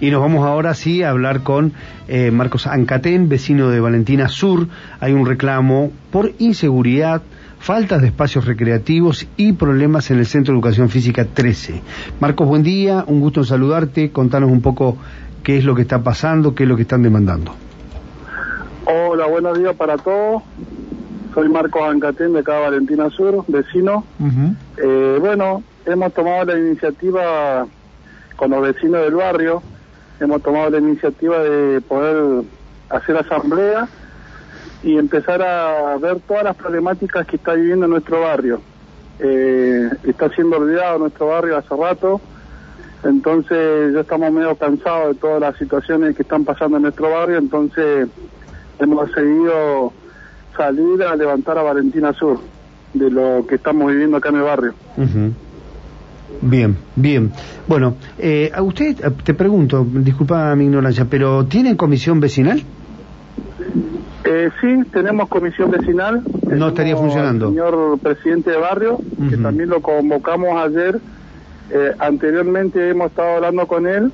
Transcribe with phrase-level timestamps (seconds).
[0.00, 1.72] Y nos vamos ahora sí a hablar con
[2.06, 4.68] eh, Marcos Ancatén, vecino de Valentina Sur.
[5.00, 7.22] Hay un reclamo por inseguridad,
[7.58, 11.82] faltas de espacios recreativos y problemas en el Centro de Educación Física 13.
[12.20, 14.10] Marcos, buen día, un gusto en saludarte.
[14.12, 14.96] Contanos un poco
[15.42, 17.54] qué es lo que está pasando, qué es lo que están demandando.
[18.84, 20.44] Hola, buenos días para todos.
[21.34, 24.04] Soy Marcos Ancatén de acá Valentina Sur, vecino.
[24.76, 27.66] eh, bueno, hemos tomado la iniciativa
[28.36, 29.62] con los vecinos del barrio,
[30.20, 32.44] hemos tomado la iniciativa de poder
[32.88, 33.88] hacer asamblea
[34.82, 38.60] y empezar a ver todas las problemáticas que está viviendo nuestro barrio.
[39.18, 42.20] Eh, está siendo olvidado nuestro barrio hace rato,
[43.04, 47.38] entonces ya estamos medio cansados de todas las situaciones que están pasando en nuestro barrio,
[47.38, 48.08] entonces
[48.78, 49.92] hemos seguido
[50.56, 52.38] salir a levantar a Valentina Sur
[52.94, 54.74] de lo que estamos viviendo acá en el barrio.
[56.40, 57.32] Bien, bien.
[57.66, 62.62] Bueno, eh, a usted eh, te pregunto, disculpa mi ignorancia, pero ¿tienen comisión vecinal?
[64.24, 66.22] Eh, sí, tenemos comisión vecinal.
[66.50, 67.48] No estaría funcionando.
[67.48, 68.98] señor presidente de barrio,
[69.30, 71.00] que también lo convocamos ayer.
[71.70, 74.10] Eh, anteriormente hemos estado hablando con él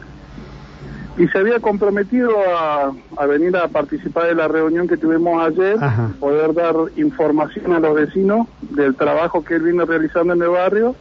[1.17, 5.77] y se había comprometido a, a venir a participar de la reunión que tuvimos ayer,
[6.19, 10.97] poder dar información a los vecinos del trabajo que él viene realizando en el barrio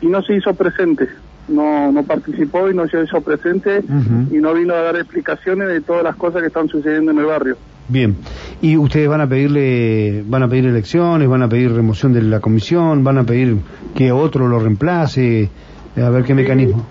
[0.00, 1.08] y no se hizo presente.
[1.48, 3.82] No, no participó y no se hizo presente
[4.30, 7.24] y no vino a dar explicaciones de todas las cosas que están sucediendo en el
[7.24, 7.56] barrio.
[7.88, 8.16] Bien.
[8.60, 12.40] ¿Y ustedes van a pedirle, van a pedir elecciones, van a pedir remoción de la
[12.40, 13.56] comisión, van a pedir
[13.94, 15.48] que otro lo reemplace?
[15.96, 16.84] A ver qué mecanismo.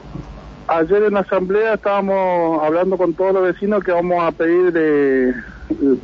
[0.68, 5.34] Ayer en la asamblea estábamos hablando con todos los vecinos que vamos a pedir de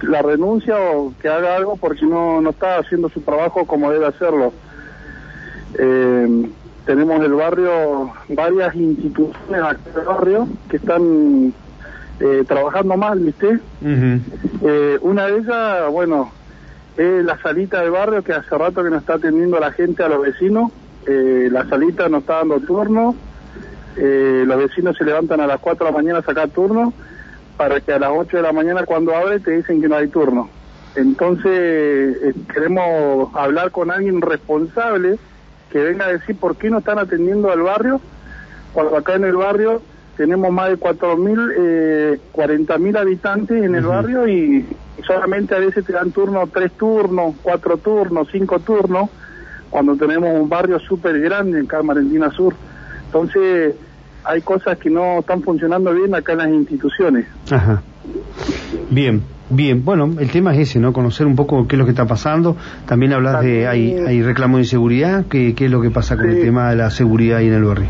[0.04, 4.06] la renuncia o que haga algo porque no, no está haciendo su trabajo como debe
[4.06, 4.54] hacerlo.
[5.78, 6.46] Eh,
[6.86, 11.54] tenemos el barrio, varias instituciones aquí del barrio que están
[12.20, 13.60] eh, trabajando mal, ¿viste?
[13.82, 16.32] eh, una de ellas, bueno,
[16.98, 20.04] es la salita del barrio que hace rato que no está atendiendo a la gente,
[20.04, 20.72] a los vecinos.
[21.08, 23.16] Eh, la salita no está dando turno.
[23.98, 26.94] Eh, los vecinos se levantan a las 4 de la mañana a sacar turno
[27.58, 30.08] para que a las 8 de la mañana cuando abre te dicen que no hay
[30.08, 30.50] turno.
[30.96, 35.18] Entonces eh, queremos hablar con alguien responsable
[35.72, 38.00] que venga a decir por qué no están atendiendo al barrio,
[38.74, 39.82] cuando acá en el barrio
[40.18, 44.66] tenemos más de 4.000, eh, 40.000 habitantes en el barrio y
[45.06, 49.10] solamente a veces te dan turno, tres turnos, cuatro turnos, cinco turnos,
[49.70, 52.54] cuando tenemos un barrio súper grande en Camarentina Sur.
[53.06, 53.76] Entonces
[54.24, 57.26] hay cosas que no están funcionando bien acá en las instituciones.
[57.52, 57.82] Ajá.
[58.90, 59.24] Bien,
[59.56, 59.84] bien.
[59.84, 60.94] Bueno, el tema es ese, ¿no?
[60.94, 62.56] Conocer un poco qué es lo que está pasando.
[62.86, 65.26] También hablas de, hay, hay reclamo de inseguridad.
[65.30, 67.64] ¿Qué, ¿Qué es lo que pasa con el tema de la seguridad ahí en el
[67.64, 67.88] barrio?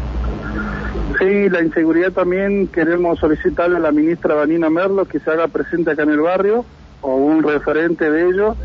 [1.19, 5.91] Sí, la inseguridad también queremos solicitarle a la ministra Vanina Merlo que se haga presente
[5.91, 6.65] acá en el barrio
[7.01, 8.55] o un referente de ello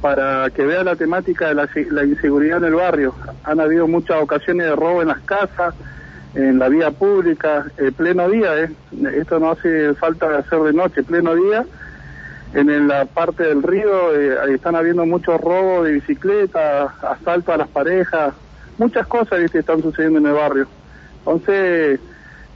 [0.00, 3.14] para que vea la temática de la, la inseguridad en el barrio.
[3.44, 5.74] Han habido muchas ocasiones de robo en las casas,
[6.34, 8.70] en la vía pública, eh, pleno día, eh.
[9.16, 11.64] esto no hace falta hacer de noche, pleno día.
[12.52, 17.68] En la parte del río eh, están habiendo muchos robos de bicicleta, asalto a las
[17.68, 18.34] parejas,
[18.76, 20.66] muchas cosas que están sucediendo en el barrio.
[21.18, 22.00] Entonces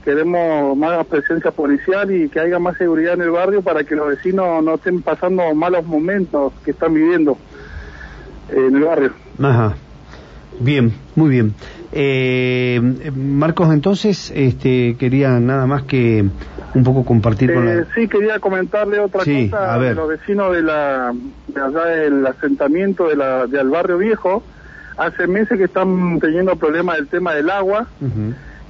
[0.03, 4.09] queremos más presencia policial y que haya más seguridad en el barrio para que los
[4.09, 7.37] vecinos no estén pasando malos momentos que están viviendo
[8.49, 9.13] en el barrio.
[9.41, 9.75] Ajá.
[10.59, 11.53] Bien, muy bien.
[11.91, 12.81] Eh,
[13.15, 16.25] Marcos, entonces, este, quería nada más que
[16.73, 17.73] un poco compartir con la...
[17.81, 19.89] Eh, sí, quería comentarle otra Sí, cosa a ver.
[19.89, 21.13] de los vecinos de la
[21.47, 24.43] de allá del asentamiento de la del barrio viejo.
[24.97, 27.87] Hace meses que están teniendo problemas del tema del agua.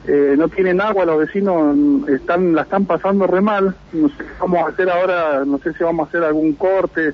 [0.07, 1.75] Eh, no tienen agua, los vecinos
[2.09, 3.75] están la están pasando re mal.
[3.91, 7.13] No sé qué vamos a hacer ahora, no sé si vamos a hacer algún corte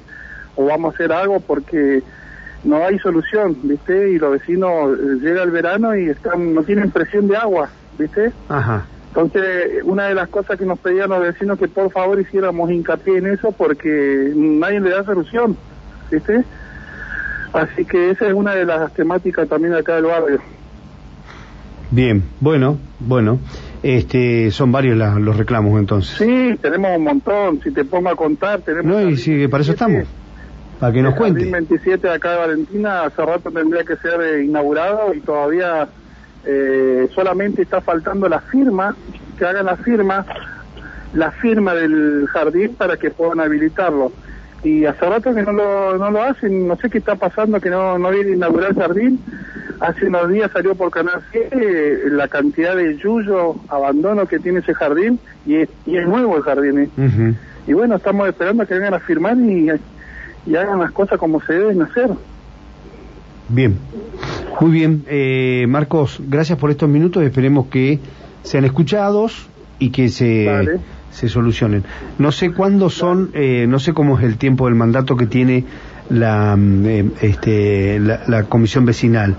[0.57, 2.03] o vamos a hacer algo porque
[2.63, 4.11] no hay solución, ¿viste?
[4.11, 8.31] Y los vecinos eh, llega el verano y están no tienen presión de agua, ¿viste?
[8.49, 8.85] Ajá.
[9.09, 13.17] Entonces, una de las cosas que nos pedían los vecinos que por favor hiciéramos hincapié
[13.17, 15.57] en eso porque nadie le da solución,
[16.09, 16.43] ¿viste?
[17.53, 20.39] Así que esa es una de las temáticas también acá del barrio.
[21.89, 23.39] Bien, bueno, bueno.
[23.83, 26.15] Este, son varios la- los reclamos entonces.
[26.17, 27.59] Sí, tenemos un montón.
[27.63, 28.85] Si te pongo a contar, tenemos.
[28.85, 30.07] No, y sí, para eso 27, estamos.
[30.81, 31.73] Para que nos el Jardín cuente.
[31.75, 35.87] 27 de acá de Valentina, hace rato tendría que ser eh, inaugurado y todavía
[36.43, 38.95] eh, solamente está faltando la firma,
[39.37, 40.25] que hagan la firma,
[41.13, 44.11] la firma del jardín para que puedan habilitarlo.
[44.63, 47.69] Y hace rato que no lo, no lo hacen, no sé qué está pasando, que
[47.69, 49.19] no, no viene a inaugurar el jardín.
[49.81, 54.73] Hace unos días salió por Canal 7 la cantidad de yuyo, abandono que tiene ese
[54.73, 56.79] jardín y es, y es nuevo el jardín.
[56.79, 57.35] ¿eh?
[57.67, 59.69] Y bueno, estamos esperando que vengan a firmar y,
[60.45, 62.11] y hagan las cosas como se deben hacer.
[63.49, 63.77] Bien,
[64.59, 65.03] muy bien.
[65.07, 67.23] Eh, Marcos, gracias por estos minutos.
[67.23, 67.99] Esperemos que
[68.43, 69.47] sean escuchados
[69.79, 70.79] y que se,
[71.11, 71.83] se solucionen.
[72.17, 75.65] No sé cuándo son, eh, no sé cómo es el tiempo del mandato que tiene
[76.09, 79.35] la, mm, eh, este, la, comisión vecinal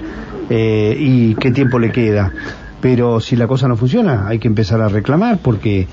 [0.50, 2.32] eh, y qué tiempo le queda.
[2.82, 5.86] Pero si la cosa no funciona, hay que empezar a reclamar porque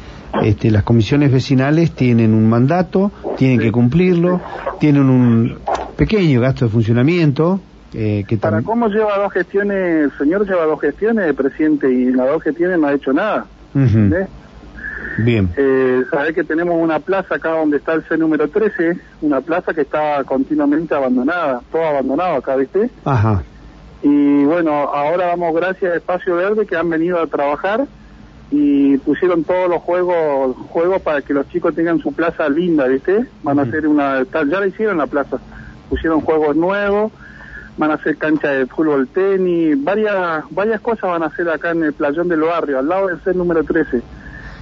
[0.43, 4.41] este, las comisiones vecinales tienen un mandato, tienen que cumplirlo,
[4.79, 5.59] tienen un
[5.95, 7.61] pequeño gasto de funcionamiento.
[7.93, 10.05] Eh, que ¿Para cómo lleva dos gestiones?
[10.05, 13.45] El señor lleva dos gestiones de presidente y las dos gestiones no ha hecho nada.
[15.19, 15.49] Bien.
[15.55, 16.03] Eh,
[16.33, 20.23] que tenemos una plaza acá donde está el C número 13, una plaza que está
[20.23, 22.89] continuamente abandonada, todo abandonado acá, ¿viste?
[23.05, 23.43] Ajá.
[24.01, 27.85] Y bueno, ahora damos gracias a Espacio Verde que han venido a trabajar
[28.51, 33.25] y pusieron todos los juegos juegos para que los chicos tengan su plaza linda, ¿viste?
[33.43, 35.37] Van a hacer una, ya la hicieron la plaza,
[35.89, 37.11] pusieron juegos nuevos,
[37.77, 41.83] van a hacer cancha de fútbol, tenis, varias varias cosas van a hacer acá en
[41.83, 44.01] el playón del barrio, al lado del C número 13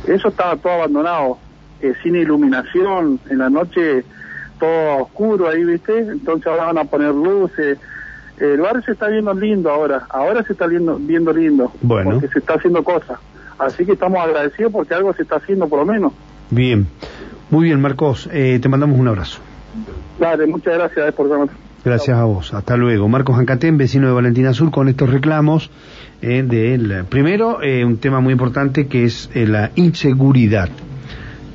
[0.05, 1.37] eso estaba todo abandonado,
[1.81, 4.05] eh, sin iluminación, en la noche
[4.59, 5.99] todo oscuro ahí, ¿viste?
[5.99, 7.77] Entonces ahora van a poner luces.
[8.39, 12.11] El barrio se está viendo lindo ahora, ahora se está viendo, viendo lindo, bueno.
[12.11, 13.19] porque se está haciendo cosas.
[13.57, 16.13] Así que estamos agradecidos porque algo se está haciendo por lo menos.
[16.49, 16.87] Bien,
[17.49, 19.39] muy bien Marcos, eh, te mandamos un abrazo.
[20.19, 21.49] Dale, muchas gracias eh, por llamar.
[21.83, 23.07] Gracias a vos, hasta luego.
[23.07, 25.71] Marcos Ancatén, vecino de Valentina Sur, con estos reclamos
[26.21, 30.69] eh, del primero eh, un tema muy importante que es eh, la inseguridad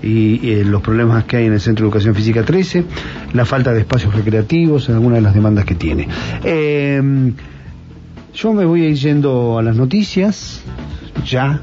[0.03, 2.85] y los problemas que hay en el Centro de Educación Física 13,
[3.33, 6.09] la falta de espacios recreativos, algunas de las demandas que tiene.
[8.35, 10.63] yo me voy a ir yendo a las noticias,
[11.25, 11.61] ya,